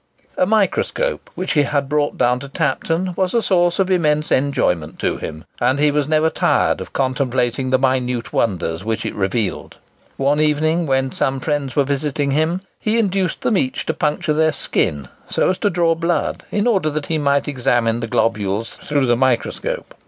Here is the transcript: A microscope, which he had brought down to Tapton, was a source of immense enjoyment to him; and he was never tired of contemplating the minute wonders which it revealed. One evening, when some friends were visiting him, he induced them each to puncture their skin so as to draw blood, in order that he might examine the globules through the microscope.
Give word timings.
A 0.35 0.47
microscope, 0.47 1.29
which 1.35 1.51
he 1.51 1.61
had 1.61 1.87
brought 1.87 2.17
down 2.17 2.39
to 2.39 2.49
Tapton, 2.49 3.15
was 3.15 3.35
a 3.35 3.41
source 3.43 3.77
of 3.77 3.91
immense 3.91 4.31
enjoyment 4.31 4.97
to 4.97 5.17
him; 5.17 5.43
and 5.59 5.77
he 5.77 5.91
was 5.91 6.07
never 6.07 6.31
tired 6.31 6.81
of 6.81 6.91
contemplating 6.91 7.69
the 7.69 7.77
minute 7.77 8.33
wonders 8.33 8.83
which 8.83 9.05
it 9.05 9.13
revealed. 9.13 9.77
One 10.17 10.39
evening, 10.39 10.87
when 10.87 11.11
some 11.11 11.39
friends 11.39 11.75
were 11.75 11.83
visiting 11.83 12.31
him, 12.31 12.61
he 12.79 12.97
induced 12.97 13.41
them 13.41 13.55
each 13.57 13.85
to 13.85 13.93
puncture 13.93 14.33
their 14.33 14.53
skin 14.53 15.07
so 15.29 15.51
as 15.51 15.59
to 15.59 15.69
draw 15.69 15.93
blood, 15.93 16.45
in 16.49 16.65
order 16.65 16.89
that 16.89 17.05
he 17.05 17.19
might 17.19 17.47
examine 17.47 17.99
the 17.99 18.07
globules 18.07 18.79
through 18.83 19.05
the 19.05 19.15
microscope. 19.15 19.93